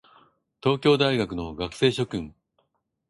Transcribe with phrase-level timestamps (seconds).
[0.63, 2.33] 東京大学の学生諸君